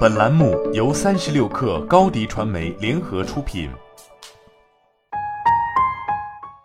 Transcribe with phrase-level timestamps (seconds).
[0.00, 3.70] 本栏目由三十六氪高低传媒联合出品。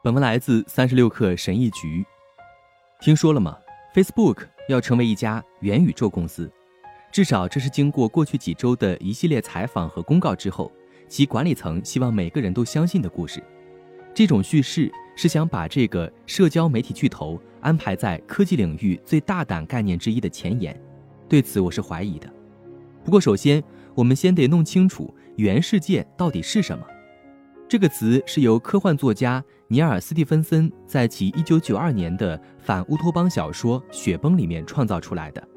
[0.04, 2.06] 本文来自三十六氪神译局。
[3.00, 3.58] 听说了吗
[3.94, 6.52] ？Facebook 要成为一家元宇宙公司，
[7.10, 10.70] 至少这是经过过去几周的一系列采访和公告之后，
[11.08, 13.42] 其管理层希望每个人都相信的故事。
[14.14, 20.78] 这种叙事是想把这个社交媒体巨头安排在科技领域最大胆概念之一的前沿。
[21.30, 22.30] 对此，我是怀疑的。
[23.06, 23.64] 不过，首先
[23.94, 26.84] 我们先得弄清楚“原世界”到底是什么。
[27.70, 35.48] 这个词是由科幻作家尼尔·斯蒂芬森在其1992年的反乌托邦小说《雪崩》里面创造出来的，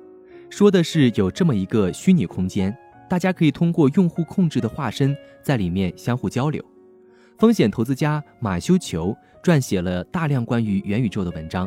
[0.51, 2.77] 说的是有这么一个虚拟空间，
[3.09, 6.63] 大家可以通过用户控制的化身在里面相互交流。
[7.39, 11.67] 风险投资家马修·裘撰写了大量关于元宇宙的文章，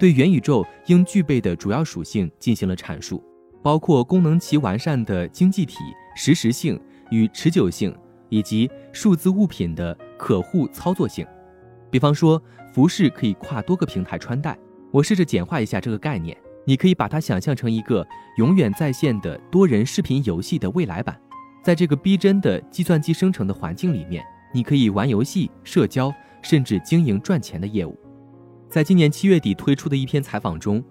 [0.00, 3.22] 对元宇宙应具备的主要属性进行了阐述。
[3.62, 5.78] 包括功能其完善的经济体、
[6.16, 6.78] 实时性
[7.10, 7.96] 与持久性，
[8.28, 11.24] 以及数字物品的可互操作性。
[11.90, 12.42] 比方说，
[12.74, 14.58] 服饰可以跨多个平台穿戴。
[14.90, 18.06] 我试着简化一下这个概念，你可以把它想象成一个
[18.36, 21.18] 永远在线的多人视频游戏的未来版。
[21.62, 27.96] 在这个逼真的计算机生成的环境里面，你可以玩游戏、社交，甚至经营赚钱的业务。
[28.68, 30.82] 在今年七月底推出的一篇采访中。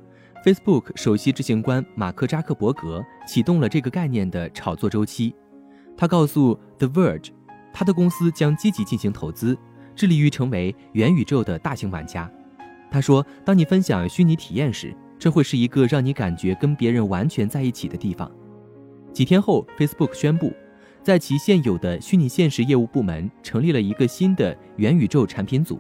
[0.43, 5.35] Facebook 首席执行官马克扎克伯格启动了这个概念的炒作周期。
[5.95, 7.29] 他告诉 The Verge，
[7.71, 9.55] 他的公司将积极进行投资，
[9.95, 12.27] 致力于成为元宇宙的大型玩家。
[12.89, 18.29] 他说：“当你分享虚拟体验时，这会是一个让你感觉跟别人完全在一起的地方。”
[19.13, 20.51] 几天后，Facebook 宣布，
[21.03, 25.79] 在其现有的虚拟现实业务部门成立了一个新的元宇宙产品组，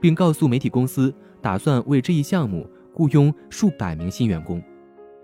[0.00, 2.68] 并告诉媒体公司，打算为这一项目。
[2.94, 4.62] 雇佣数百名新员工，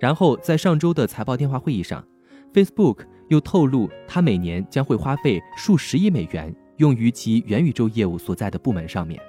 [0.01, 2.05] 然后在上周的财报电话会议上
[2.53, 9.21] ，Facebook 又透露，它每年将会花费数十亿美元用于其元宇宙业务所在的部门上面。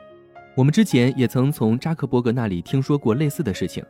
[0.55, 3.83] 我们之前也曾从扎克伯格那里听说过类似的事情。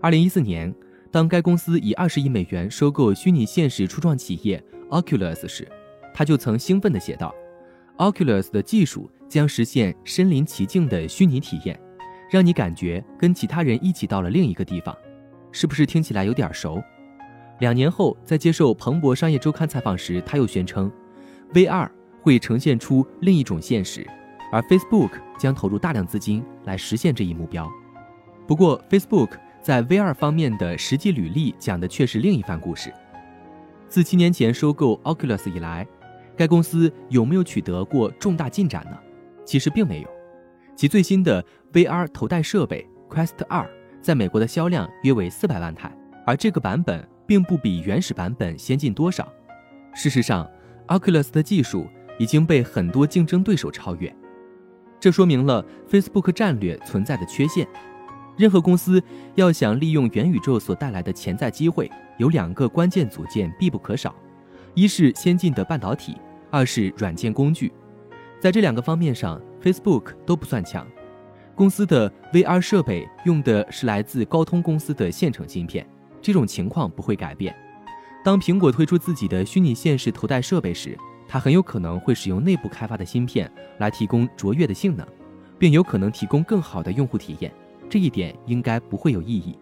[0.00, 0.72] 二零一四年，
[1.10, 5.66] 当该公司以二十亿美元收购虚拟现实初创企业 Oculus 时，
[6.14, 7.34] 他就曾兴奋地写道
[7.98, 11.78] ：“Oculus 的技术将实现身临其境的虚拟体验。”
[12.30, 14.96] 让你感觉跟其他人一起到了另一个地方，
[15.50, 16.82] 是不是听起来有点熟？
[17.60, 20.90] 两年后，在接受彭博商业周刊采访时，他又宣称
[21.52, 21.88] ，VR
[22.22, 24.06] 会呈现出另一种现实，
[24.52, 27.68] 而 Facebook 将投入大量资金来实现这一目标。
[28.46, 32.92] 不过，Facebook 在 VR 方面的实际履历讲的却是另一番故事。
[33.88, 35.86] 自七年前收购 Oculus 以来，
[36.36, 38.96] 该公司有没有取得过重大进展呢？
[39.44, 40.17] 其实并没有。
[40.78, 43.66] 其最新的 VR 头戴设备 Quest 2
[44.00, 45.92] 在美国的销量约为四百万台，
[46.24, 49.28] 而这个版本并不比原始版本先进多少。
[49.92, 50.48] 事实上
[50.86, 54.14] ，Oculus 的技术已经被很多竞争对手超越，
[55.00, 57.66] 这说明了 Facebook 战略存在的缺陷。
[58.36, 59.02] 任何公司
[59.34, 64.14] 要想利用元宇宙所带来的潜在机会，有两个关键组件必不可少：
[64.74, 66.16] 一是先进的半导体，
[66.52, 67.72] 二是软件工具。
[68.40, 69.40] 在这两个方面上。
[69.60, 70.86] Facebook 都不算强，
[71.56, 75.84] 公司的 VR 设备用的是来自高通公司的现成芯片，
[76.22, 77.52] 这种情况不会改变。
[78.24, 80.96] 当苹果推出自己的虚拟现实头戴设备时，
[81.26, 85.04] 它很有可能会使用内部开发的芯片来提供卓越的性能，
[85.58, 87.52] 并有可能提供更好的用户体验。
[87.90, 89.58] 这一点应该不会有异议。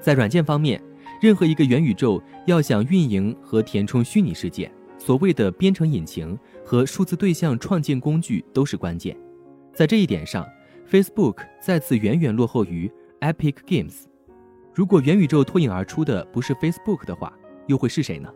[0.00, 0.82] 在软件方面，
[1.22, 4.70] 任何一个元宇宙要想运营和填充虚拟世界，
[5.00, 6.38] 所谓的编程引擎。
[6.62, 9.16] 和数字对象创建工具都是关键，
[9.74, 10.48] 在这一点上
[10.88, 12.88] ，Facebook 再次远远落后于
[13.18, 14.04] Epic Games。
[14.72, 18.32] 如果元宇宙脱颖而出的不是 Facebook 的话，又会是谁呢？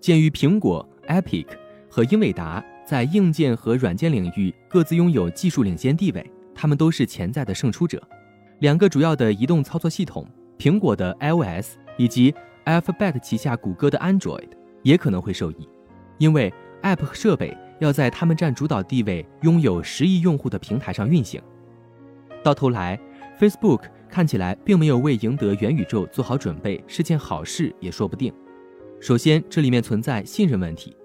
[0.00, 1.48] 鉴于苹果、Epic
[1.90, 6.24] 和英伟达在硬件和软件领域各自拥有技术领先地位，
[6.54, 8.00] 他们都是潜在的胜出者。
[8.60, 10.24] 两个主要的移动操作系统，
[10.56, 12.32] 苹果的 iOS 以及
[12.64, 14.50] Alphabet 旗下谷歌的 Android
[14.84, 15.68] 也可能会受益，
[16.18, 16.52] 因为。
[16.82, 21.42] App 和设备要在他们占主导地位、拥有十亿用户的平台上运行。
[22.44, 23.00] 到头来
[23.40, 28.32] ，Facebook 看起来并没有为赢得元宇宙做好准备，是件好事也说不定。
[29.00, 30.96] 首先，这里面存在信任问题。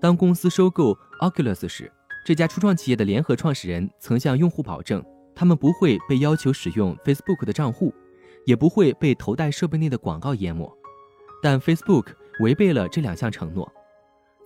[0.00, 1.92] 当公司收购 Oculus 时，
[2.24, 5.04] 这家初创企业的联合创始人曾向用户保证，
[5.34, 7.92] 他们不会被要求使用 Facebook 的账户，
[8.46, 10.72] 也不会被头戴设备内的广告淹没。
[11.42, 12.06] 但 Facebook
[12.40, 13.70] 违背了这两项承诺。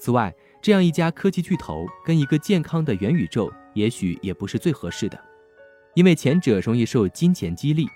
[0.00, 5.20] 此外这样一家科技巨头跟一个健康的元宇宙也许也不是最合适的。
[5.94, 7.86] 因为前者容易受金钱激励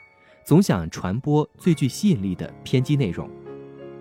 [0.45, 3.29] 总想传播最具吸引力的偏激内容。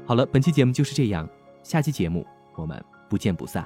[0.05, 1.27] 好了本期节目就是这样
[1.63, 3.65] 下期节目我们不见不散。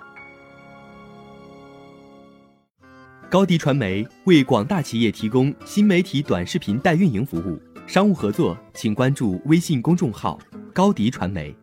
[3.29, 10.39] 高迪传媒为广大企业提供新媒体短视频代运营服务商务合作请关注微信公众号
[10.73, 11.53] 高迪传媒